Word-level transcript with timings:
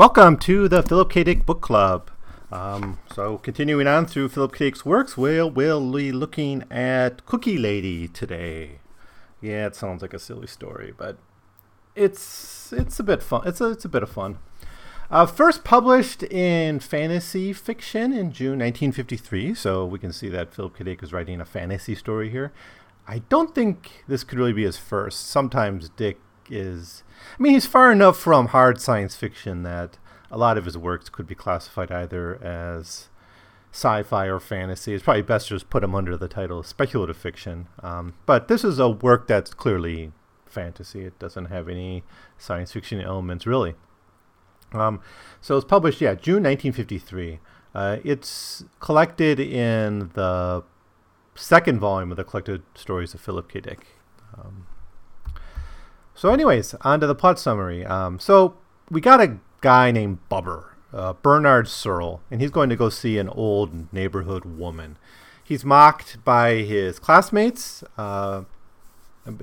Welcome 0.00 0.38
to 0.38 0.66
the 0.66 0.82
Philip 0.82 1.10
K. 1.10 1.24
Dick 1.24 1.44
Book 1.44 1.60
Club. 1.60 2.10
Um, 2.50 2.98
so, 3.12 3.36
continuing 3.36 3.86
on 3.86 4.06
through 4.06 4.30
Philip 4.30 4.54
K. 4.54 4.64
Dick's 4.64 4.86
works, 4.86 5.18
we'll, 5.18 5.50
we'll 5.50 5.92
be 5.92 6.10
looking 6.10 6.64
at 6.70 7.26
Cookie 7.26 7.58
Lady 7.58 8.08
today. 8.08 8.78
Yeah, 9.42 9.66
it 9.66 9.76
sounds 9.76 10.00
like 10.00 10.14
a 10.14 10.18
silly 10.18 10.46
story, 10.46 10.94
but 10.96 11.18
it's 11.94 12.72
it's 12.72 12.98
a 12.98 13.02
bit 13.02 13.22
fun. 13.22 13.42
It's 13.44 13.60
a, 13.60 13.72
it's 13.72 13.84
a 13.84 13.90
bit 13.90 14.02
of 14.02 14.08
fun. 14.08 14.38
Uh, 15.10 15.26
first 15.26 15.64
published 15.64 16.22
in 16.22 16.80
fantasy 16.80 17.52
fiction 17.52 18.10
in 18.10 18.32
June 18.32 18.58
1953, 18.58 19.52
so 19.52 19.84
we 19.84 19.98
can 19.98 20.14
see 20.14 20.30
that 20.30 20.54
Philip 20.54 20.78
K. 20.78 20.84
Dick 20.84 21.02
is 21.02 21.12
writing 21.12 21.42
a 21.42 21.44
fantasy 21.44 21.94
story 21.94 22.30
here. 22.30 22.54
I 23.06 23.18
don't 23.28 23.54
think 23.54 24.04
this 24.08 24.24
could 24.24 24.38
really 24.38 24.54
be 24.54 24.64
his 24.64 24.78
first. 24.78 25.28
Sometimes 25.28 25.90
Dick 25.90 26.18
is, 26.48 27.02
I 27.38 27.42
mean, 27.42 27.52
he's 27.52 27.66
far 27.66 27.90
enough 27.92 28.18
from 28.18 28.48
hard 28.48 28.80
science 28.80 29.16
fiction 29.16 29.62
that 29.62 29.98
a 30.30 30.38
lot 30.38 30.58
of 30.58 30.64
his 30.64 30.78
works 30.78 31.08
could 31.08 31.26
be 31.26 31.34
classified 31.34 31.90
either 31.90 32.42
as 32.42 33.08
sci-fi 33.72 34.26
or 34.26 34.40
fantasy. 34.40 34.94
It's 34.94 35.04
probably 35.04 35.22
best 35.22 35.48
to 35.48 35.54
just 35.54 35.70
put 35.70 35.84
him 35.84 35.94
under 35.94 36.16
the 36.16 36.28
title 36.28 36.62
speculative 36.62 37.16
fiction. 37.16 37.68
Um, 37.82 38.14
but 38.26 38.48
this 38.48 38.64
is 38.64 38.78
a 38.78 38.88
work 38.88 39.26
that's 39.26 39.54
clearly 39.54 40.12
fantasy. 40.46 41.02
It 41.02 41.18
doesn't 41.18 41.46
have 41.46 41.68
any 41.68 42.02
science 42.38 42.72
fiction 42.72 43.00
elements 43.00 43.46
really. 43.46 43.74
Um, 44.72 45.00
so 45.40 45.56
it's 45.56 45.64
published, 45.64 46.00
yeah, 46.00 46.14
June 46.14 46.42
1953. 46.44 47.40
Uh, 47.74 47.98
it's 48.04 48.64
collected 48.80 49.38
in 49.38 50.10
the 50.14 50.64
second 51.34 51.80
volume 51.80 52.10
of 52.10 52.16
the 52.16 52.24
collected 52.24 52.62
stories 52.74 53.14
of 53.14 53.20
Philip 53.20 53.48
K. 53.48 53.60
Dick. 53.60 53.86
Um, 54.36 54.66
so, 56.20 56.34
anyways, 56.34 56.74
on 56.82 57.00
to 57.00 57.06
the 57.06 57.14
plot 57.14 57.38
summary. 57.38 57.86
Um, 57.86 58.18
so 58.18 58.58
we 58.90 59.00
got 59.00 59.22
a 59.22 59.38
guy 59.62 59.90
named 59.90 60.18
Bubber, 60.28 60.76
uh, 60.92 61.14
Bernard 61.14 61.66
Searle, 61.66 62.20
and 62.30 62.42
he's 62.42 62.50
going 62.50 62.68
to 62.68 62.76
go 62.76 62.90
see 62.90 63.16
an 63.16 63.30
old 63.30 63.90
neighborhood 63.90 64.44
woman. 64.44 64.98
He's 65.42 65.64
mocked 65.64 66.22
by 66.22 66.56
his 66.56 66.98
classmates. 66.98 67.82
Uh, 67.96 68.42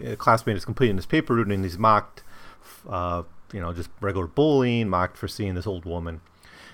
a 0.03 0.15
classmate 0.17 0.55
is 0.55 0.65
completing 0.65 0.97
his 0.97 1.07
paper 1.07 1.33
route, 1.33 1.47
and 1.47 1.63
he's 1.63 1.79
mocked 1.79 2.21
uh, 2.87 3.23
you 3.51 3.59
know, 3.59 3.73
just 3.73 3.89
regular 3.99 4.27
bullying, 4.27 4.87
mocked 4.87 5.17
for 5.17 5.27
seeing 5.27 5.55
this 5.55 5.65
old 5.65 5.83
woman. 5.83 6.21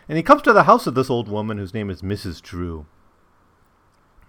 And 0.09 0.17
he 0.17 0.23
comes 0.23 0.41
to 0.41 0.51
the 0.51 0.63
house 0.63 0.85
of 0.85 0.95
this 0.95 1.09
old 1.09 1.29
woman 1.29 1.57
whose 1.57 1.73
name 1.73 1.89
is 1.89 2.01
Mrs. 2.01 2.41
Drew. 2.41 2.87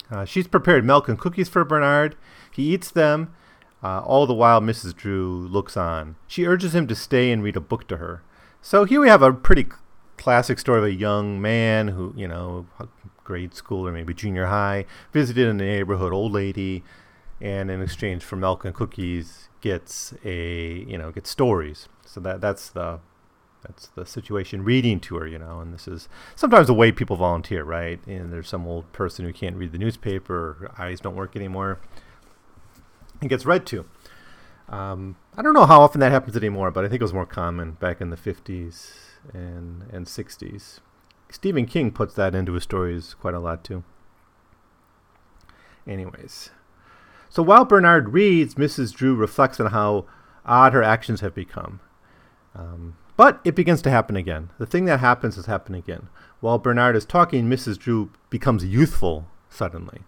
Uh, 0.08 0.24
she's 0.24 0.46
prepared 0.46 0.84
milk 0.84 1.08
and 1.08 1.18
cookies 1.18 1.48
for 1.48 1.64
Bernard. 1.64 2.14
He 2.52 2.72
eats 2.72 2.92
them. 2.92 3.34
Uh, 3.84 4.00
all 4.00 4.26
the 4.26 4.32
while, 4.32 4.62
Mrs. 4.62 4.96
Drew 4.96 5.46
looks 5.46 5.76
on. 5.76 6.16
She 6.26 6.46
urges 6.46 6.74
him 6.74 6.86
to 6.86 6.94
stay 6.94 7.30
and 7.30 7.42
read 7.42 7.56
a 7.56 7.60
book 7.60 7.86
to 7.88 7.98
her. 7.98 8.22
So 8.62 8.84
here 8.84 8.98
we 8.98 9.08
have 9.08 9.20
a 9.20 9.30
pretty 9.30 9.66
classic 10.16 10.58
story 10.58 10.78
of 10.78 10.84
a 10.84 10.92
young 10.92 11.38
man 11.38 11.88
who, 11.88 12.14
you 12.16 12.26
know, 12.26 12.66
grade 13.24 13.54
school 13.54 13.86
or 13.86 13.92
maybe 13.92 14.14
junior 14.14 14.46
high, 14.46 14.86
visited 15.12 15.48
the 15.48 15.52
neighborhood 15.52 16.12
old 16.12 16.32
lady, 16.32 16.82
and 17.40 17.70
in 17.70 17.82
exchange 17.82 18.22
for 18.22 18.36
milk 18.36 18.64
and 18.64 18.74
cookies, 18.74 19.48
gets 19.60 20.14
a 20.24 20.84
you 20.86 20.96
know 20.96 21.10
gets 21.10 21.30
stories. 21.30 21.88
So 22.06 22.20
that 22.20 22.40
that's 22.40 22.70
the 22.70 23.00
that's 23.66 23.88
the 23.88 24.06
situation 24.06 24.62
reading 24.62 25.00
to 25.00 25.16
her, 25.16 25.26
you 25.26 25.38
know, 25.38 25.60
and 25.60 25.72
this 25.72 25.88
is 25.88 26.08
sometimes 26.36 26.66
the 26.66 26.74
way 26.74 26.92
people 26.92 27.16
volunteer, 27.16 27.64
right? 27.64 27.98
And 28.06 28.32
there's 28.32 28.48
some 28.48 28.66
old 28.66 28.92
person 28.92 29.24
who 29.24 29.32
can't 29.32 29.56
read 29.56 29.72
the 29.72 29.78
newspaper, 29.78 30.70
eyes 30.78 31.00
don't 31.00 31.16
work 31.16 31.34
anymore, 31.34 31.80
and 33.20 33.30
gets 33.30 33.46
read 33.46 33.66
to. 33.66 33.84
Um, 34.68 35.16
I 35.36 35.42
don't 35.42 35.54
know 35.54 35.66
how 35.66 35.80
often 35.80 36.00
that 36.00 36.12
happens 36.12 36.36
anymore, 36.36 36.70
but 36.70 36.84
I 36.84 36.88
think 36.88 37.00
it 37.00 37.04
was 37.04 37.12
more 37.12 37.26
common 37.26 37.72
back 37.72 38.00
in 38.00 38.10
the 38.10 38.16
50s 38.16 38.92
and 39.32 39.84
and 39.92 40.06
60s. 40.06 40.80
Stephen 41.30 41.66
King 41.66 41.90
puts 41.90 42.14
that 42.14 42.34
into 42.34 42.52
his 42.52 42.62
stories 42.62 43.14
quite 43.14 43.34
a 43.34 43.40
lot 43.40 43.64
too. 43.64 43.84
Anyways, 45.86 46.50
so 47.28 47.42
while 47.42 47.64
Bernard 47.64 48.10
reads, 48.10 48.54
Mrs. 48.54 48.94
Drew 48.94 49.14
reflects 49.14 49.58
on 49.60 49.72
how 49.72 50.06
odd 50.46 50.72
her 50.72 50.82
actions 50.82 51.20
have 51.20 51.34
become. 51.34 51.80
Um, 52.54 52.96
but 53.16 53.40
it 53.44 53.54
begins 53.54 53.82
to 53.82 53.90
happen 53.90 54.16
again. 54.16 54.50
The 54.58 54.66
thing 54.66 54.84
that 54.86 55.00
happens 55.00 55.36
has 55.36 55.46
happened 55.46 55.76
again. 55.76 56.08
While 56.40 56.58
Bernard 56.58 56.96
is 56.96 57.04
talking, 57.04 57.48
Mrs. 57.48 57.78
Drew 57.78 58.10
becomes 58.30 58.64
youthful 58.64 59.26
suddenly. 59.48 60.02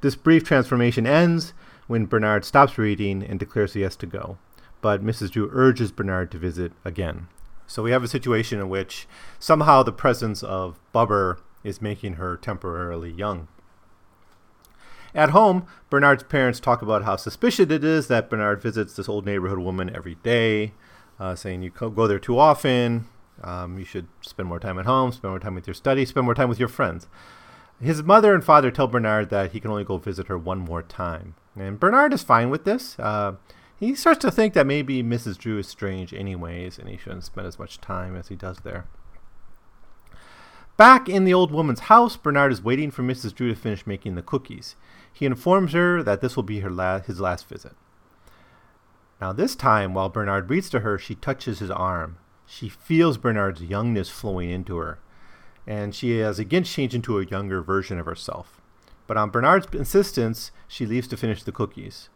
This 0.00 0.16
brief 0.16 0.44
transformation 0.44 1.06
ends 1.06 1.52
when 1.92 2.06
Bernard 2.06 2.42
stops 2.42 2.78
reading 2.78 3.22
and 3.22 3.38
declares 3.38 3.74
he 3.74 3.82
has 3.82 3.96
to 3.96 4.06
go. 4.06 4.38
But 4.80 5.04
Mrs. 5.04 5.30
Drew 5.30 5.50
urges 5.52 5.92
Bernard 5.92 6.30
to 6.30 6.38
visit 6.38 6.72
again. 6.86 7.28
So 7.66 7.82
we 7.82 7.90
have 7.90 8.02
a 8.02 8.08
situation 8.08 8.58
in 8.58 8.70
which 8.70 9.06
somehow 9.38 9.82
the 9.82 9.92
presence 9.92 10.42
of 10.42 10.80
Bubber 10.94 11.38
is 11.62 11.82
making 11.82 12.14
her 12.14 12.38
temporarily 12.38 13.10
young. 13.10 13.46
At 15.14 15.30
home, 15.30 15.66
Bernard's 15.90 16.22
parents 16.22 16.60
talk 16.60 16.80
about 16.80 17.04
how 17.04 17.16
suspicious 17.16 17.68
it 17.68 17.84
is 17.84 18.08
that 18.08 18.30
Bernard 18.30 18.62
visits 18.62 18.96
this 18.96 19.06
old 19.06 19.26
neighborhood 19.26 19.58
woman 19.58 19.94
every 19.94 20.14
day 20.14 20.72
uh, 21.20 21.34
saying 21.34 21.62
you 21.62 21.68
go 21.68 22.08
there 22.08 22.18
too 22.18 22.38
often. 22.38 23.04
Um, 23.42 23.78
you 23.78 23.84
should 23.84 24.08
spend 24.22 24.48
more 24.48 24.58
time 24.58 24.78
at 24.78 24.86
home, 24.86 25.12
spend 25.12 25.30
more 25.30 25.40
time 25.40 25.54
with 25.54 25.66
your 25.66 25.74
studies, 25.74 26.08
spend 26.08 26.24
more 26.24 26.34
time 26.34 26.48
with 26.48 26.58
your 26.58 26.68
friends. 26.70 27.06
His 27.82 28.02
mother 28.02 28.32
and 28.32 28.44
father 28.44 28.70
tell 28.70 28.86
Bernard 28.86 29.30
that 29.30 29.52
he 29.52 29.60
can 29.60 29.70
only 29.70 29.82
go 29.82 29.98
visit 29.98 30.28
her 30.28 30.38
one 30.38 30.60
more 30.60 30.82
time. 30.82 31.34
And 31.56 31.80
Bernard 31.80 32.12
is 32.12 32.22
fine 32.22 32.48
with 32.48 32.64
this. 32.64 32.96
Uh, 32.98 33.34
he 33.76 33.96
starts 33.96 34.20
to 34.20 34.30
think 34.30 34.54
that 34.54 34.68
maybe 34.68 35.02
Mrs. 35.02 35.36
Drew 35.36 35.58
is 35.58 35.66
strange, 35.66 36.14
anyways, 36.14 36.78
and 36.78 36.88
he 36.88 36.96
shouldn't 36.96 37.24
spend 37.24 37.48
as 37.48 37.58
much 37.58 37.80
time 37.80 38.14
as 38.14 38.28
he 38.28 38.36
does 38.36 38.58
there. 38.58 38.86
Back 40.76 41.08
in 41.08 41.24
the 41.24 41.34
old 41.34 41.50
woman's 41.50 41.80
house, 41.80 42.16
Bernard 42.16 42.52
is 42.52 42.62
waiting 42.62 42.92
for 42.92 43.02
Mrs. 43.02 43.34
Drew 43.34 43.48
to 43.48 43.60
finish 43.60 43.86
making 43.86 44.14
the 44.14 44.22
cookies. 44.22 44.76
He 45.12 45.26
informs 45.26 45.72
her 45.72 46.02
that 46.04 46.20
this 46.20 46.36
will 46.36 46.44
be 46.44 46.60
her 46.60 46.70
la- 46.70 47.00
his 47.00 47.20
last 47.20 47.48
visit. 47.48 47.72
Now, 49.20 49.32
this 49.32 49.56
time, 49.56 49.92
while 49.92 50.08
Bernard 50.08 50.48
reads 50.48 50.70
to 50.70 50.80
her, 50.80 50.98
she 50.98 51.16
touches 51.16 51.58
his 51.58 51.70
arm. 51.70 52.18
She 52.46 52.68
feels 52.68 53.18
Bernard's 53.18 53.62
youngness 53.62 54.08
flowing 54.08 54.50
into 54.50 54.76
her, 54.76 54.98
and 55.66 55.94
she 55.94 56.18
has 56.18 56.38
again 56.38 56.64
changed 56.64 56.94
into 56.94 57.18
a 57.18 57.24
younger 57.24 57.62
version 57.62 57.98
of 57.98 58.06
herself. 58.06 58.60
But 59.06 59.16
on 59.16 59.30
Bernard's 59.30 59.66
insistence, 59.72 60.52
she 60.68 60.86
leaves 60.86 61.08
to 61.08 61.16
finish 61.16 61.42
the 61.42 61.52
cookies. 61.52 62.08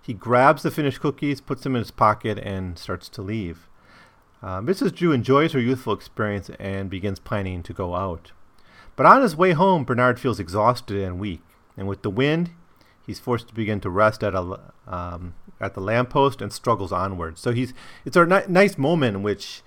He 0.00 0.12
grabs 0.12 0.62
the 0.62 0.70
finished 0.70 1.00
cookies, 1.00 1.40
puts 1.40 1.62
them 1.62 1.74
in 1.76 1.80
his 1.80 1.90
pocket, 1.90 2.38
and 2.38 2.78
starts 2.78 3.08
to 3.10 3.22
leave. 3.22 3.68
Uh, 4.42 4.60
Mrs. 4.60 4.94
Drew 4.94 5.12
enjoys 5.12 5.52
her 5.52 5.60
youthful 5.60 5.94
experience 5.94 6.50
and 6.58 6.90
begins 6.90 7.18
planning 7.18 7.62
to 7.62 7.72
go 7.72 7.94
out. 7.94 8.32
But 8.96 9.06
on 9.06 9.22
his 9.22 9.34
way 9.34 9.52
home, 9.52 9.84
Bernard 9.84 10.20
feels 10.20 10.38
exhausted 10.38 11.02
and 11.02 11.18
weak, 11.18 11.42
and 11.76 11.88
with 11.88 12.02
the 12.02 12.10
wind, 12.10 12.50
he's 13.06 13.18
forced 13.18 13.48
to 13.48 13.54
begin 13.54 13.80
to 13.80 13.90
rest 13.90 14.22
at 14.22 14.34
a 14.34 14.60
um, 14.86 15.34
at 15.60 15.74
the 15.74 15.80
lamppost 15.80 16.42
and 16.42 16.52
struggles 16.52 16.92
onward. 16.92 17.38
So 17.38 17.52
he's 17.52 17.72
it's 18.04 18.16
a 18.16 18.26
ni- 18.26 18.42
nice 18.48 18.76
moment 18.76 19.16
in 19.16 19.22
which 19.22 19.62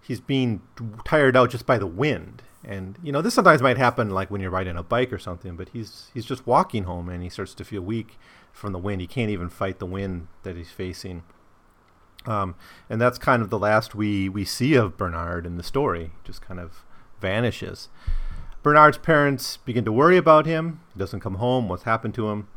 he's 0.00 0.20
being 0.20 0.62
tired 1.04 1.36
out 1.36 1.50
just 1.50 1.66
by 1.66 1.78
the 1.78 1.86
wind. 1.86 2.42
And 2.62 2.98
you 3.02 3.10
know 3.10 3.22
this 3.22 3.34
sometimes 3.34 3.62
might 3.62 3.78
happen 3.78 4.10
like 4.10 4.30
when 4.30 4.40
you're 4.40 4.50
riding 4.50 4.76
a 4.76 4.82
bike 4.82 5.12
or 5.12 5.18
something, 5.18 5.56
but 5.56 5.70
he's 5.70 6.10
he's 6.12 6.26
just 6.26 6.46
walking 6.46 6.84
home 6.84 7.08
and 7.08 7.22
he 7.22 7.28
starts 7.28 7.54
to 7.54 7.64
feel 7.64 7.80
weak 7.80 8.18
from 8.52 8.72
the 8.72 8.78
wind. 8.78 9.00
He 9.00 9.06
can't 9.06 9.30
even 9.30 9.48
fight 9.48 9.78
the 9.78 9.86
wind 9.86 10.28
that 10.42 10.56
he's 10.56 10.70
facing. 10.70 11.22
Um, 12.26 12.54
and 12.88 13.00
that's 13.00 13.18
kind 13.18 13.42
of 13.42 13.50
the 13.50 13.58
last 13.58 13.94
we, 13.94 14.28
we 14.28 14.44
see 14.44 14.74
of 14.74 14.96
Bernard 14.96 15.46
in 15.46 15.56
the 15.56 15.62
story. 15.62 16.12
Just 16.24 16.42
kind 16.42 16.60
of 16.60 16.84
vanishes. 17.20 17.88
Bernard's 18.62 18.98
parents 18.98 19.56
begin 19.56 19.84
to 19.86 19.92
worry 19.92 20.18
about 20.18 20.44
him. 20.44 20.80
He 20.92 20.98
doesn't 20.98 21.20
come 21.20 21.36
home. 21.36 21.68
What's 21.68 21.84
happened 21.84 22.14
to 22.14 22.28
him? 22.28 22.48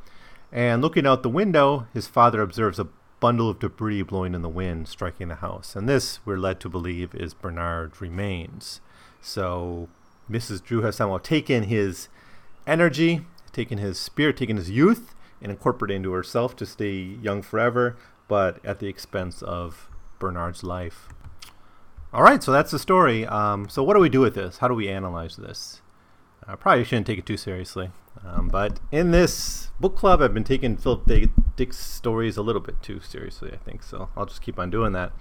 And 0.51 0.81
looking 0.81 1.07
out 1.07 1.23
the 1.23 1.29
window, 1.29 1.87
his 1.93 2.07
father 2.07 2.41
observes 2.41 2.77
a 2.77 2.89
bundle 3.19 3.49
of 3.49 3.59
debris 3.59 4.01
blowing 4.01 4.35
in 4.35 4.41
the 4.41 4.49
wind, 4.49 4.89
striking 4.89 5.29
the 5.29 5.35
house. 5.35 5.77
And 5.77 5.87
this, 5.87 6.19
we're 6.25 6.37
led 6.37 6.59
to 6.59 6.69
believe, 6.69 7.15
is 7.15 7.33
Bernard's 7.33 8.01
remains. 8.01 8.81
So 9.23 9.87
Mrs. 10.29 10.61
Drew 10.63 10.81
has 10.81 10.97
somehow 10.97 11.17
taken 11.17 11.63
his 11.63 12.09
energy, 12.67 13.25
taken 13.53 13.77
his 13.77 13.97
spirit, 13.97 14.35
taken 14.37 14.57
his 14.57 14.69
youth, 14.69 15.15
and 15.41 15.49
incorporated 15.49 15.95
into 15.95 16.11
herself 16.11 16.55
to 16.57 16.65
stay 16.65 16.93
young 16.93 17.41
forever, 17.41 17.97
but 18.27 18.63
at 18.65 18.79
the 18.79 18.87
expense 18.87 19.41
of 19.41 19.89
Bernard's 20.19 20.61
life. 20.63 21.07
All 22.13 22.21
right, 22.21 22.43
so 22.43 22.51
that's 22.51 22.71
the 22.71 22.77
story. 22.77 23.25
Um, 23.25 23.69
so, 23.69 23.81
what 23.81 23.95
do 23.95 23.99
we 23.99 24.09
do 24.09 24.19
with 24.19 24.35
this? 24.35 24.57
How 24.57 24.67
do 24.67 24.75
we 24.75 24.89
analyze 24.89 25.37
this? 25.37 25.81
I 26.45 26.55
probably 26.55 26.83
shouldn't 26.83 27.07
take 27.07 27.19
it 27.19 27.25
too 27.25 27.37
seriously. 27.37 27.91
Um, 28.25 28.49
but 28.49 28.79
in 28.91 29.11
this 29.11 29.71
book 29.79 29.95
club, 29.95 30.21
I've 30.21 30.33
been 30.33 30.43
taking 30.43 30.77
Philip 30.77 31.09
Dick's 31.55 31.79
stories 31.79 32.37
a 32.37 32.41
little 32.41 32.61
bit 32.61 32.81
too 32.83 32.99
seriously, 32.99 33.51
I 33.51 33.57
think. 33.57 33.83
So 33.83 34.09
I'll 34.15 34.25
just 34.25 34.41
keep 34.41 34.59
on 34.59 34.69
doing 34.69 34.91
that. 34.93 35.13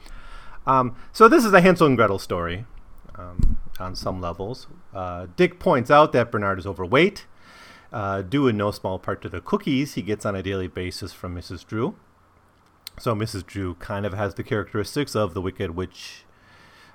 Um, 0.67 0.97
so 1.13 1.29
this 1.29 1.45
is 1.45 1.53
a 1.53 1.61
Hansel 1.61 1.87
and 1.87 1.97
Gretel 1.97 2.19
story 2.19 2.67
um, 3.17 3.59
on 3.79 3.95
some 3.95 4.21
levels. 4.21 4.67
Uh, 4.95 5.27
Dick 5.37 5.59
points 5.59 5.91
out 5.91 6.13
that 6.13 6.31
Bernard 6.31 6.59
is 6.59 6.67
overweight, 6.67 7.27
uh, 7.93 8.23
due 8.23 8.49
in 8.49 8.57
no 8.57 8.71
small 8.71 8.99
part 8.99 9.23
to 9.23 9.29
the 9.29 9.41
cookies 9.41 9.95
he 9.95 10.03
gets 10.03 10.25
on 10.25 10.35
a 10.35 10.43
daily 10.43 10.69
basis 10.69 11.13
from 11.13 11.35
Mrs. 11.35 11.67
Drew. 11.67 11.95
So 12.99 13.15
Mrs. 13.15 13.47
Drew 13.47 13.75
kind 13.75 14.05
of 14.05 14.13
has 14.13 14.35
the 14.35 14.43
characteristics 14.43 15.15
of 15.15 15.35
the 15.35 15.41
Wicked 15.41 15.75
Witch 15.75 16.25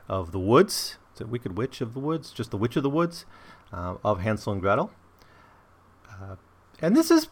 of 0.08 0.32
the 0.32 0.40
Woods. 0.40 0.98
Is 1.16 1.22
it 1.22 1.30
Wicked 1.30 1.58
Witch 1.58 1.82
of 1.82 1.94
the 1.94 2.00
Woods? 2.00 2.32
Just 2.32 2.52
the 2.52 2.58
Witch 2.58 2.76
of 2.76 2.84
the 2.84 2.90
Woods 2.90 3.26
uh, 3.74 3.96
of 4.04 4.22
Hansel 4.22 4.54
and 4.54 4.62
Gretel. 4.62 4.92
Uh, 6.10 6.36
and 6.82 6.96
this 6.96 7.10
is 7.10 7.30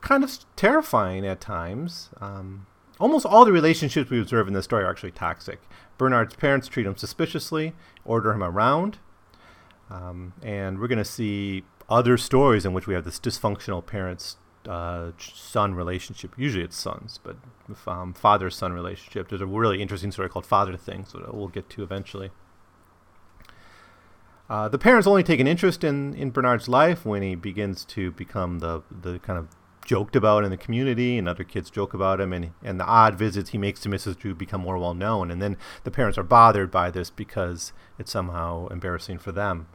kind 0.00 0.24
of 0.24 0.38
terrifying 0.56 1.26
at 1.26 1.40
times. 1.40 2.10
Um, 2.20 2.66
almost 2.98 3.26
all 3.26 3.44
the 3.44 3.52
relationships 3.52 4.10
we 4.10 4.20
observe 4.20 4.48
in 4.48 4.54
this 4.54 4.64
story 4.64 4.84
are 4.84 4.90
actually 4.90 5.12
toxic. 5.12 5.60
Bernard's 5.96 6.34
parents 6.34 6.68
treat 6.68 6.86
him 6.86 6.96
suspiciously, 6.96 7.74
order 8.04 8.32
him 8.32 8.42
around, 8.42 8.98
um, 9.90 10.34
and 10.42 10.78
we're 10.78 10.88
going 10.88 10.98
to 10.98 11.04
see 11.04 11.64
other 11.88 12.16
stories 12.16 12.64
in 12.64 12.72
which 12.72 12.86
we 12.86 12.94
have 12.94 13.04
this 13.04 13.18
dysfunctional 13.18 13.84
parents 13.84 14.36
uh, 14.68 15.12
son 15.18 15.74
relationship. 15.74 16.34
Usually 16.36 16.64
it's 16.64 16.76
sons, 16.76 17.18
but 17.22 17.36
um, 17.86 18.12
father 18.12 18.50
son 18.50 18.72
relationship. 18.72 19.28
There's 19.28 19.40
a 19.40 19.46
really 19.46 19.80
interesting 19.80 20.12
story 20.12 20.28
called 20.28 20.44
Father 20.44 20.76
Things 20.76 21.12
that 21.12 21.34
we'll 21.34 21.48
get 21.48 21.70
to 21.70 21.82
eventually. 21.82 22.30
Uh, 24.50 24.68
the 24.68 24.78
parents 24.78 25.06
only 25.06 25.22
take 25.22 25.40
an 25.40 25.46
interest 25.46 25.84
in, 25.84 26.14
in 26.14 26.30
Bernard's 26.30 26.68
life 26.68 27.04
when 27.04 27.22
he 27.22 27.34
begins 27.34 27.84
to 27.84 28.10
become 28.12 28.60
the, 28.60 28.82
the 28.90 29.18
kind 29.18 29.38
of 29.38 29.48
joked 29.88 30.14
about 30.14 30.44
in 30.44 30.50
the 30.50 30.56
community, 30.58 31.16
and 31.16 31.26
other 31.26 31.44
kids 31.44 31.70
joke 31.70 31.94
about 31.94 32.20
him, 32.20 32.30
and, 32.30 32.52
and 32.62 32.78
the 32.78 32.84
odd 32.84 33.14
visits 33.14 33.50
he 33.50 33.58
makes 33.58 33.80
to 33.80 33.88
Mrs. 33.88 34.18
Drew 34.18 34.34
become 34.34 34.60
more 34.60 34.76
well 34.76 34.92
known. 34.92 35.30
And 35.30 35.40
then 35.40 35.56
the 35.82 35.90
parents 35.90 36.18
are 36.18 36.22
bothered 36.22 36.70
by 36.70 36.90
this 36.90 37.08
because 37.08 37.72
it's 37.98 38.12
somehow 38.12 38.68
embarrassing 38.68 39.18
for 39.18 39.32
them. 39.32 39.66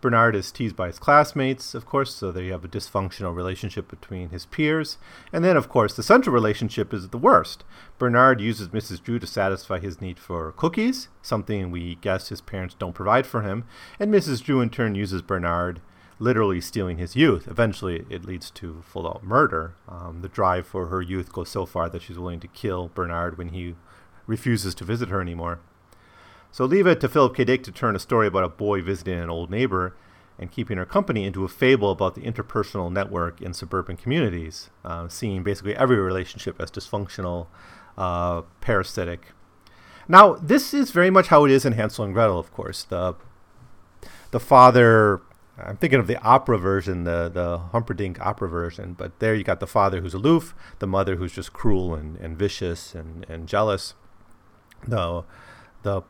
Bernard 0.00 0.36
is 0.36 0.52
teased 0.52 0.76
by 0.76 0.86
his 0.86 0.98
classmates, 1.00 1.74
of 1.74 1.86
course, 1.86 2.14
so 2.14 2.30
they 2.30 2.48
have 2.48 2.64
a 2.64 2.68
dysfunctional 2.68 3.34
relationship 3.34 3.88
between 3.88 4.28
his 4.28 4.46
peers. 4.46 4.98
And 5.32 5.44
then, 5.44 5.56
of 5.56 5.68
course, 5.68 5.96
the 5.96 6.02
central 6.02 6.32
relationship 6.32 6.94
is 6.94 7.08
the 7.08 7.18
worst. 7.18 7.64
Bernard 7.98 8.40
uses 8.40 8.68
Mrs. 8.68 9.02
Drew 9.02 9.18
to 9.18 9.26
satisfy 9.26 9.80
his 9.80 10.00
need 10.00 10.18
for 10.20 10.52
cookies, 10.52 11.08
something 11.22 11.70
we 11.70 11.96
guess 11.96 12.28
his 12.28 12.42
parents 12.42 12.76
don't 12.78 12.92
provide 12.92 13.26
for 13.26 13.42
him. 13.42 13.64
And 13.98 14.12
Mrs. 14.12 14.44
Drew, 14.44 14.60
in 14.60 14.70
turn, 14.70 14.94
uses 14.94 15.22
Bernard, 15.22 15.80
literally 16.18 16.60
stealing 16.60 16.98
his 16.98 17.16
youth. 17.16 17.48
Eventually, 17.48 18.04
it 18.08 18.24
leads 18.24 18.50
to 18.52 18.82
full 18.86 19.06
out 19.06 19.24
murder. 19.24 19.74
Um, 19.88 20.20
the 20.22 20.28
drive 20.28 20.66
for 20.66 20.86
her 20.86 21.02
youth 21.02 21.32
goes 21.32 21.48
so 21.48 21.66
far 21.66 21.88
that 21.88 22.02
she's 22.02 22.18
willing 22.18 22.40
to 22.40 22.48
kill 22.48 22.90
Bernard 22.94 23.36
when 23.36 23.48
he 23.48 23.74
refuses 24.26 24.74
to 24.76 24.84
visit 24.84 25.08
her 25.08 25.20
anymore. 25.20 25.60
So 26.50 26.64
leave 26.64 26.86
it 26.86 27.00
to 27.00 27.08
Philip 27.08 27.34
K. 27.34 27.44
Dick 27.44 27.64
to 27.64 27.72
turn 27.72 27.96
a 27.96 27.98
story 27.98 28.28
about 28.28 28.44
a 28.44 28.48
boy 28.48 28.80
visiting 28.80 29.18
an 29.18 29.28
old 29.28 29.50
neighbor 29.50 29.96
and 30.38 30.50
keeping 30.50 30.78
her 30.78 30.84
company 30.84 31.24
into 31.24 31.44
a 31.44 31.48
fable 31.48 31.90
about 31.90 32.14
the 32.14 32.22
interpersonal 32.22 32.92
network 32.92 33.40
in 33.40 33.52
suburban 33.52 33.96
communities, 33.96 34.70
uh, 34.84 35.08
seeing 35.08 35.42
basically 35.42 35.76
every 35.76 35.96
relationship 35.96 36.60
as 36.60 36.70
dysfunctional, 36.70 37.46
uh, 37.98 38.42
parasitic. 38.60 39.32
Now, 40.08 40.34
this 40.34 40.74
is 40.74 40.90
very 40.90 41.10
much 41.10 41.28
how 41.28 41.44
it 41.44 41.50
is 41.50 41.64
in 41.64 41.72
Hansel 41.72 42.04
and 42.04 42.14
Gretel, 42.14 42.38
of 42.38 42.52
course. 42.52 42.84
The 42.84 43.14
the 44.30 44.40
father, 44.40 45.22
I'm 45.56 45.76
thinking 45.76 46.00
of 46.00 46.08
the 46.08 46.20
opera 46.20 46.58
version, 46.58 47.04
the 47.04 47.30
the 47.32 47.58
Humperdinck 47.58 48.20
opera 48.20 48.48
version, 48.48 48.94
but 48.94 49.20
there 49.20 49.34
you 49.34 49.44
got 49.44 49.60
the 49.60 49.66
father 49.66 50.00
who's 50.00 50.14
aloof, 50.14 50.54
the 50.80 50.86
mother 50.86 51.16
who's 51.16 51.32
just 51.32 51.52
cruel 51.52 51.94
and, 51.94 52.16
and 52.16 52.36
vicious 52.36 52.94
and, 52.94 53.24
and 53.28 53.46
jealous. 53.46 53.94
The 54.86 55.22
the 55.82 56.02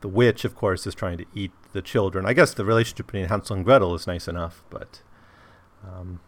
the 0.00 0.08
witch, 0.08 0.44
of 0.44 0.54
course, 0.54 0.86
is 0.86 0.94
trying 0.94 1.18
to 1.18 1.26
eat 1.34 1.52
the 1.72 1.82
children. 1.82 2.26
I 2.26 2.32
guess 2.32 2.54
the 2.54 2.64
relationship 2.64 3.06
between 3.06 3.26
Hansel 3.26 3.56
and 3.56 3.64
Gretel 3.64 3.94
is 3.94 4.06
nice 4.06 4.28
enough, 4.28 4.64
but 4.70 5.02
um, 5.82 6.20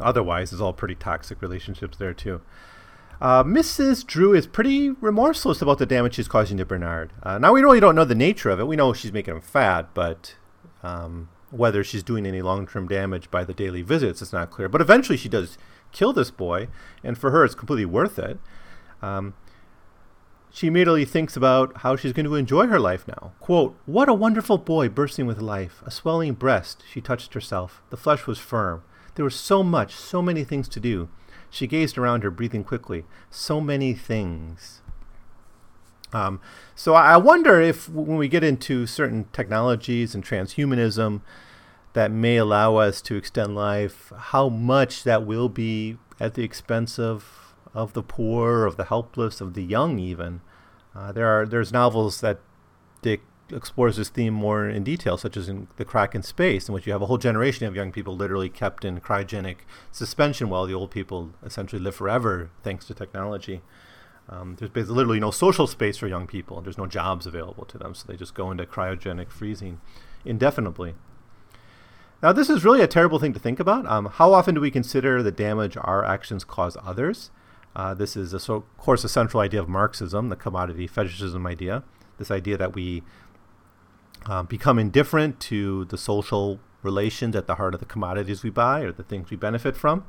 otherwise, 0.00 0.52
it's 0.52 0.60
all 0.60 0.72
pretty 0.72 0.94
toxic 0.94 1.40
relationships 1.42 1.96
there 1.96 2.14
too. 2.14 2.40
Uh, 3.20 3.44
Mrs. 3.44 4.06
Drew 4.06 4.34
is 4.34 4.46
pretty 4.46 4.90
remorseless 4.90 5.62
about 5.62 5.78
the 5.78 5.86
damage 5.86 6.14
she's 6.14 6.28
causing 6.28 6.58
to 6.58 6.64
Bernard. 6.64 7.12
Uh, 7.22 7.38
now 7.38 7.52
we 7.52 7.62
really 7.62 7.80
don't 7.80 7.94
know 7.94 8.04
the 8.04 8.14
nature 8.14 8.50
of 8.50 8.60
it. 8.60 8.66
We 8.66 8.76
know 8.76 8.92
she's 8.92 9.12
making 9.12 9.34
him 9.34 9.40
fat, 9.40 9.94
but 9.94 10.36
um, 10.82 11.28
whether 11.50 11.84
she's 11.84 12.02
doing 12.02 12.26
any 12.26 12.42
long-term 12.42 12.88
damage 12.88 13.30
by 13.30 13.44
the 13.44 13.54
daily 13.54 13.82
visits 13.82 14.20
is 14.20 14.32
not 14.32 14.50
clear. 14.50 14.68
But 14.68 14.80
eventually, 14.80 15.16
she 15.16 15.28
does 15.28 15.56
kill 15.92 16.12
this 16.12 16.30
boy, 16.30 16.68
and 17.02 17.16
for 17.16 17.30
her, 17.30 17.44
it's 17.44 17.54
completely 17.54 17.86
worth 17.86 18.18
it. 18.18 18.38
Um, 19.00 19.34
she 20.54 20.68
immediately 20.68 21.04
thinks 21.04 21.36
about 21.36 21.78
how 21.78 21.96
she's 21.96 22.12
going 22.12 22.26
to 22.26 22.36
enjoy 22.36 22.68
her 22.68 22.78
life 22.78 23.08
now. 23.08 23.32
Quote, 23.40 23.76
What 23.86 24.08
a 24.08 24.14
wonderful 24.14 24.58
boy 24.58 24.88
bursting 24.88 25.26
with 25.26 25.40
life, 25.40 25.82
a 25.84 25.90
swelling 25.90 26.34
breast. 26.34 26.84
She 26.88 27.00
touched 27.00 27.34
herself. 27.34 27.82
The 27.90 27.96
flesh 27.96 28.26
was 28.26 28.38
firm. 28.38 28.84
There 29.16 29.24
was 29.24 29.34
so 29.34 29.62
much, 29.62 29.94
so 29.94 30.22
many 30.22 30.44
things 30.44 30.68
to 30.68 30.80
do. 30.80 31.08
She 31.54 31.68
gazed 31.68 31.96
around 31.96 32.24
her, 32.24 32.32
breathing 32.32 32.64
quickly. 32.64 33.04
So 33.30 33.60
many 33.60 33.94
things. 33.94 34.82
Um, 36.12 36.40
so 36.74 36.94
I 36.94 37.16
wonder 37.16 37.60
if 37.60 37.88
when 37.88 38.16
we 38.16 38.26
get 38.26 38.42
into 38.42 38.88
certain 38.88 39.26
technologies 39.32 40.16
and 40.16 40.24
transhumanism 40.24 41.20
that 41.92 42.10
may 42.10 42.38
allow 42.38 42.74
us 42.74 43.00
to 43.02 43.14
extend 43.14 43.54
life, 43.54 44.12
how 44.16 44.48
much 44.48 45.04
that 45.04 45.24
will 45.24 45.48
be 45.48 45.96
at 46.18 46.34
the 46.34 46.42
expense 46.42 46.98
of 46.98 47.54
of 47.72 47.92
the 47.92 48.02
poor, 48.02 48.66
of 48.66 48.76
the 48.76 48.86
helpless, 48.86 49.40
of 49.40 49.54
the 49.54 49.62
young, 49.62 50.00
even. 50.00 50.40
Uh, 50.92 51.12
there 51.12 51.28
are 51.28 51.46
there's 51.46 51.72
novels 51.72 52.20
that 52.20 52.40
Dick 53.00 53.22
explores 53.50 53.96
this 53.96 54.08
theme 54.08 54.34
more 54.34 54.68
in 54.68 54.84
detail, 54.84 55.16
such 55.16 55.36
as 55.36 55.48
in 55.48 55.68
The 55.76 55.84
Crack 55.84 56.14
in 56.14 56.22
Space, 56.22 56.68
in 56.68 56.74
which 56.74 56.86
you 56.86 56.92
have 56.92 57.02
a 57.02 57.06
whole 57.06 57.18
generation 57.18 57.66
of 57.66 57.76
young 57.76 57.92
people 57.92 58.16
literally 58.16 58.48
kept 58.48 58.84
in 58.84 59.00
cryogenic 59.00 59.58
suspension 59.92 60.48
while 60.48 60.66
the 60.66 60.74
old 60.74 60.90
people 60.90 61.30
essentially 61.44 61.80
live 61.80 61.94
forever 61.94 62.50
thanks 62.62 62.86
to 62.86 62.94
technology. 62.94 63.60
Um, 64.28 64.56
there's 64.58 64.88
literally 64.88 65.20
no 65.20 65.30
social 65.30 65.66
space 65.66 65.98
for 65.98 66.08
young 66.08 66.26
people. 66.26 66.62
There's 66.62 66.78
no 66.78 66.86
jobs 66.86 67.26
available 67.26 67.66
to 67.66 67.76
them, 67.76 67.94
so 67.94 68.04
they 68.06 68.16
just 68.16 68.34
go 68.34 68.50
into 68.50 68.64
cryogenic 68.64 69.30
freezing 69.30 69.80
indefinitely. 70.24 70.94
Now, 72.22 72.32
this 72.32 72.48
is 72.48 72.64
really 72.64 72.80
a 72.80 72.86
terrible 72.86 73.18
thing 73.18 73.34
to 73.34 73.38
think 73.38 73.60
about. 73.60 73.84
Um, 73.86 74.06
how 74.06 74.32
often 74.32 74.54
do 74.54 74.60
we 74.62 74.70
consider 74.70 75.22
the 75.22 75.30
damage 75.30 75.76
our 75.76 76.02
actions 76.02 76.42
cause 76.42 76.76
others? 76.82 77.30
Uh, 77.76 77.92
this 77.92 78.16
is, 78.16 78.32
a, 78.32 78.40
so, 78.40 78.54
of 78.54 78.78
course, 78.78 79.04
a 79.04 79.10
central 79.10 79.42
idea 79.42 79.60
of 79.60 79.68
Marxism, 79.68 80.30
the 80.30 80.36
commodity 80.36 80.86
fetishism 80.86 81.46
idea. 81.46 81.82
This 82.16 82.30
idea 82.30 82.56
that 82.56 82.74
we 82.74 83.02
um, 84.26 84.46
become 84.46 84.78
indifferent 84.78 85.40
to 85.40 85.84
the 85.86 85.98
social 85.98 86.60
relations 86.82 87.34
at 87.34 87.46
the 87.46 87.56
heart 87.56 87.74
of 87.74 87.80
the 87.80 87.86
commodities 87.86 88.42
we 88.42 88.50
buy 88.50 88.80
or 88.80 88.92
the 88.92 89.02
things 89.02 89.30
we 89.30 89.36
benefit 89.36 89.76
from. 89.76 90.04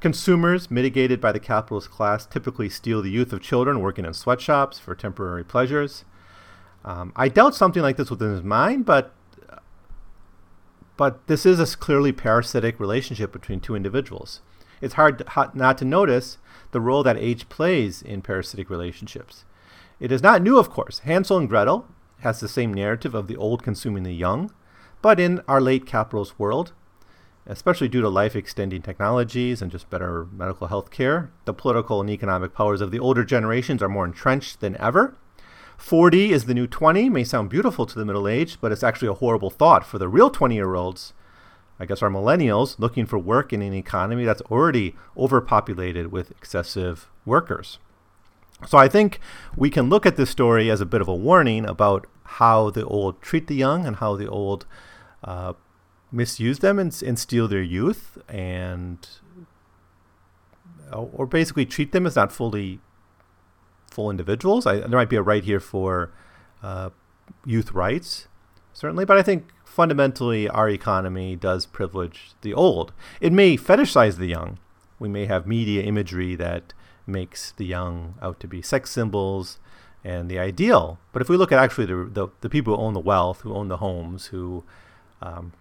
Consumers, 0.00 0.70
mitigated 0.70 1.20
by 1.20 1.30
the 1.32 1.40
capitalist 1.40 1.90
class, 1.90 2.24
typically 2.24 2.68
steal 2.68 3.02
the 3.02 3.10
youth 3.10 3.32
of 3.32 3.42
children 3.42 3.80
working 3.80 4.04
in 4.04 4.14
sweatshops 4.14 4.78
for 4.78 4.94
temporary 4.94 5.44
pleasures. 5.44 6.04
Um, 6.84 7.12
I 7.14 7.28
doubt 7.28 7.54
something 7.54 7.82
like 7.82 7.96
this 7.96 8.10
within 8.10 8.32
his 8.32 8.42
mind, 8.42 8.86
but 8.86 9.14
but 10.96 11.26
this 11.28 11.46
is 11.46 11.58
a 11.58 11.76
clearly 11.78 12.12
parasitic 12.12 12.78
relationship 12.78 13.32
between 13.32 13.60
two 13.60 13.74
individuals. 13.74 14.42
It's 14.82 14.94
hard 14.94 15.22
not 15.54 15.78
to 15.78 15.84
notice 15.86 16.36
the 16.72 16.80
role 16.80 17.02
that 17.02 17.16
age 17.16 17.48
plays 17.48 18.02
in 18.02 18.20
parasitic 18.20 18.68
relationships. 18.68 19.46
It 19.98 20.12
is 20.12 20.22
not 20.22 20.42
new, 20.42 20.58
of 20.58 20.68
course. 20.68 20.98
Hansel 21.00 21.38
and 21.38 21.48
Gretel 21.48 21.86
has 22.20 22.40
the 22.40 22.48
same 22.48 22.72
narrative 22.72 23.14
of 23.14 23.26
the 23.26 23.36
old 23.36 23.62
consuming 23.62 24.02
the 24.02 24.14
young, 24.14 24.52
but 25.02 25.18
in 25.18 25.40
our 25.48 25.60
late 25.60 25.86
capitalist 25.86 26.38
world, 26.38 26.72
especially 27.46 27.88
due 27.88 28.00
to 28.00 28.08
life 28.08 28.36
extending 28.36 28.82
technologies 28.82 29.62
and 29.62 29.70
just 29.70 29.90
better 29.90 30.26
medical 30.32 30.66
health 30.66 30.90
care, 30.90 31.30
the 31.44 31.54
political 31.54 32.00
and 32.00 32.10
economic 32.10 32.54
powers 32.54 32.80
of 32.80 32.90
the 32.90 32.98
older 32.98 33.24
generations 33.24 33.82
are 33.82 33.88
more 33.88 34.04
entrenched 34.04 34.60
than 34.60 34.76
ever. 34.76 35.16
40 35.76 36.32
is 36.32 36.44
the 36.44 36.54
new 36.54 36.66
20 36.66 37.08
may 37.08 37.24
sound 37.24 37.48
beautiful 37.48 37.86
to 37.86 37.98
the 37.98 38.04
middle 38.04 38.28
aged, 38.28 38.60
but 38.60 38.70
it's 38.70 38.82
actually 38.82 39.08
a 39.08 39.14
horrible 39.14 39.50
thought 39.50 39.86
for 39.86 39.98
the 39.98 40.08
real 40.08 40.30
20 40.30 40.54
year 40.54 40.74
olds 40.74 41.14
I 41.80 41.86
guess, 41.86 42.02
our 42.02 42.10
millennials 42.10 42.78
looking 42.78 43.06
for 43.06 43.18
work 43.18 43.54
in 43.54 43.62
an 43.62 43.72
economy 43.72 44.26
that's 44.26 44.42
already 44.42 44.94
overpopulated 45.16 46.12
with 46.12 46.30
excessive 46.30 47.08
workers. 47.24 47.78
So 48.66 48.78
I 48.78 48.88
think 48.88 49.20
we 49.56 49.70
can 49.70 49.88
look 49.88 50.06
at 50.06 50.16
this 50.16 50.30
story 50.30 50.70
as 50.70 50.80
a 50.80 50.86
bit 50.86 51.00
of 51.00 51.08
a 51.08 51.14
warning 51.14 51.64
about 51.64 52.06
how 52.24 52.70
the 52.70 52.84
old 52.84 53.20
treat 53.22 53.46
the 53.46 53.54
young 53.54 53.86
and 53.86 53.96
how 53.96 54.16
the 54.16 54.28
old 54.28 54.66
uh, 55.24 55.54
misuse 56.12 56.58
them 56.60 56.78
and, 56.78 57.02
and 57.02 57.18
steal 57.18 57.48
their 57.48 57.62
youth 57.62 58.18
and 58.28 59.08
or 60.92 61.26
basically 61.26 61.64
treat 61.64 61.92
them 61.92 62.04
as 62.04 62.16
not 62.16 62.32
fully 62.32 62.80
full 63.90 64.10
individuals. 64.10 64.66
I, 64.66 64.80
there 64.80 64.88
might 64.88 65.08
be 65.08 65.16
a 65.16 65.22
right 65.22 65.44
here 65.44 65.60
for 65.60 66.12
uh, 66.62 66.90
youth 67.44 67.72
rights, 67.72 68.28
certainly, 68.72 69.04
but 69.04 69.16
I 69.16 69.22
think 69.22 69.52
fundamentally 69.64 70.48
our 70.48 70.68
economy 70.68 71.36
does 71.36 71.66
privilege 71.66 72.32
the 72.42 72.52
old. 72.52 72.92
It 73.20 73.32
may 73.32 73.56
fetishize 73.56 74.16
the 74.16 74.26
young. 74.26 74.58
We 75.00 75.08
may 75.08 75.26
have 75.26 75.46
media 75.46 75.82
imagery 75.82 76.36
that 76.36 76.72
makes 77.06 77.50
the 77.52 77.66
young 77.66 78.14
out 78.22 78.38
to 78.40 78.46
be 78.46 78.62
sex 78.62 78.90
symbols 78.90 79.58
and 80.04 80.30
the 80.30 80.38
ideal. 80.38 80.98
But 81.12 81.22
if 81.22 81.28
we 81.28 81.36
look 81.36 81.50
at 81.50 81.58
actually 81.58 81.86
the, 81.86 82.08
the, 82.12 82.28
the 82.42 82.48
people 82.48 82.76
who 82.76 82.82
own 82.82 82.94
the 82.94 83.00
wealth, 83.00 83.40
who 83.40 83.54
own 83.54 83.68
the 83.68 83.78
homes, 83.78 84.26
who 84.26 84.62
um, 85.20 85.52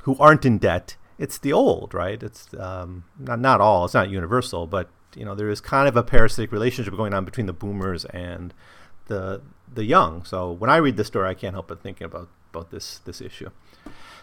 who 0.00 0.16
aren't 0.18 0.44
in 0.44 0.58
debt, 0.58 0.96
it's 1.18 1.38
the 1.38 1.52
old, 1.52 1.94
right? 1.94 2.22
It's 2.22 2.52
um, 2.58 3.04
not 3.18 3.38
not 3.38 3.60
all. 3.60 3.84
It's 3.84 3.94
not 3.94 4.10
universal, 4.10 4.66
but 4.66 4.88
you 5.14 5.24
know 5.24 5.34
there 5.34 5.48
is 5.48 5.60
kind 5.60 5.88
of 5.88 5.96
a 5.96 6.02
parasitic 6.02 6.50
relationship 6.50 6.96
going 6.96 7.14
on 7.14 7.24
between 7.24 7.46
the 7.46 7.52
boomers 7.52 8.04
and 8.06 8.52
the 9.06 9.40
the 9.72 9.84
young. 9.84 10.24
So 10.24 10.50
when 10.50 10.70
I 10.70 10.76
read 10.76 10.96
this 10.96 11.06
story, 11.06 11.28
I 11.28 11.34
can't 11.34 11.54
help 11.54 11.68
but 11.68 11.82
thinking 11.82 12.04
about 12.04 12.28
about 12.52 12.70
this 12.70 13.00
this 13.04 13.20
issue. 13.20 13.50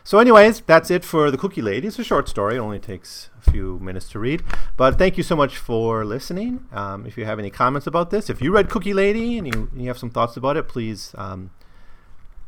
So, 0.03 0.17
anyways, 0.17 0.62
that's 0.62 0.89
it 0.89 1.03
for 1.03 1.29
the 1.29 1.38
Cookie 1.38 1.62
Lady. 1.62 1.88
It's 1.88 2.00
a 2.00 2.03
short 2.03 2.29
story; 2.29 2.55
it 2.55 2.59
only 2.59 2.79
takes 2.79 3.29
a 3.45 3.51
few 3.51 3.79
minutes 3.79 4.09
to 4.09 4.19
read. 4.19 4.43
But 4.77 4.98
thank 4.98 5.17
you 5.17 5.24
so 5.24 5.36
much 5.36 5.57
for 5.57 6.05
listening. 6.05 6.65
Um, 6.71 7.05
if 7.05 7.17
you 7.17 7.25
have 7.25 7.39
any 7.39 7.50
comments 7.50 7.86
about 7.86 8.09
this, 8.09 8.29
if 8.29 8.41
you 8.41 8.51
read 8.51 8.69
Cookie 8.69 8.93
Lady 8.93 9.38
and 9.38 9.48
you, 9.48 9.69
you 9.75 9.88
have 9.88 9.98
some 9.98 10.09
thoughts 10.09 10.38
about 10.38 10.57
it, 10.57 10.67
please 10.67 11.13
um, 11.17 11.51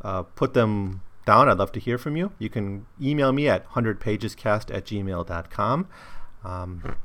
uh, 0.01 0.23
put 0.23 0.53
them 0.53 1.01
down. 1.25 1.50
I'd 1.50 1.57
love 1.57 1.71
to 1.73 1.79
hear 1.79 1.97
from 1.97 2.15
you. 2.15 2.31
You 2.39 2.50
can 2.50 2.85
email 3.01 3.31
me 3.31 3.47
at 3.47 3.67
100pagescast 3.71 4.73
at 4.73 4.85
gmail.com. 4.85 5.88
Um, 6.43 6.95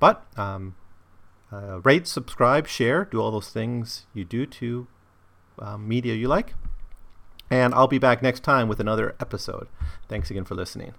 but 0.00 0.26
um, 0.36 0.74
uh, 1.52 1.80
rate, 1.80 2.06
subscribe, 2.06 2.66
share, 2.66 3.04
do 3.04 3.20
all 3.20 3.30
those 3.30 3.50
things 3.50 4.06
you 4.14 4.24
do 4.24 4.46
to 4.46 4.86
um, 5.58 5.86
media 5.86 6.14
you 6.14 6.26
like. 6.26 6.54
And 7.50 7.74
I'll 7.74 7.88
be 7.88 7.98
back 7.98 8.22
next 8.22 8.44
time 8.44 8.68
with 8.68 8.80
another 8.80 9.14
episode. 9.20 9.66
Thanks 10.08 10.30
again 10.30 10.44
for 10.44 10.54
listening. 10.54 10.94